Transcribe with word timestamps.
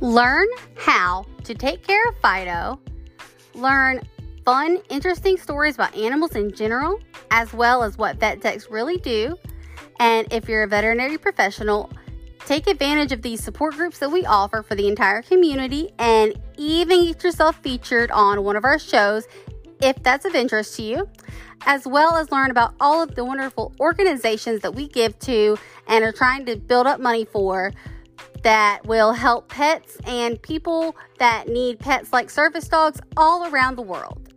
Learn 0.00 0.46
how 0.76 1.26
to 1.44 1.54
take 1.54 1.86
care 1.86 2.08
of 2.08 2.16
Fido. 2.22 2.80
Learn 3.54 4.00
fun, 4.46 4.78
interesting 4.88 5.36
stories 5.36 5.74
about 5.74 5.94
animals 5.94 6.34
in 6.34 6.52
general, 6.52 6.98
as 7.30 7.52
well 7.52 7.82
as 7.82 7.98
what 7.98 8.16
vet 8.16 8.40
techs 8.40 8.70
really 8.70 8.96
do. 8.96 9.36
And 9.98 10.26
if 10.32 10.48
you're 10.48 10.62
a 10.62 10.66
veterinary 10.66 11.18
professional, 11.18 11.90
take 12.46 12.66
advantage 12.66 13.12
of 13.12 13.20
these 13.20 13.44
support 13.44 13.74
groups 13.74 13.98
that 13.98 14.10
we 14.10 14.24
offer 14.24 14.62
for 14.62 14.74
the 14.74 14.88
entire 14.88 15.20
community 15.20 15.90
and 15.98 16.32
even 16.56 17.04
get 17.04 17.22
yourself 17.22 17.56
featured 17.62 18.10
on 18.10 18.42
one 18.42 18.56
of 18.56 18.64
our 18.64 18.78
shows 18.78 19.28
if 19.82 20.02
that's 20.02 20.24
of 20.24 20.34
interest 20.34 20.76
to 20.76 20.82
you, 20.82 21.08
as 21.66 21.86
well 21.86 22.16
as 22.16 22.32
learn 22.32 22.50
about 22.50 22.74
all 22.80 23.02
of 23.02 23.14
the 23.14 23.24
wonderful 23.24 23.74
organizations 23.80 24.62
that 24.62 24.74
we 24.74 24.88
give 24.88 25.18
to 25.18 25.58
and 25.88 26.04
are 26.04 26.12
trying 26.12 26.46
to 26.46 26.56
build 26.56 26.86
up 26.86 27.00
money 27.00 27.26
for 27.26 27.72
that 28.42 28.84
will 28.86 29.12
help 29.12 29.48
pets 29.48 29.98
and 30.06 30.40
people 30.42 30.96
that 31.18 31.48
need 31.48 31.78
pets 31.78 32.12
like 32.12 32.30
service 32.30 32.68
dogs 32.68 33.00
all 33.16 33.46
around 33.52 33.76
the 33.76 33.82
world. 33.82 34.29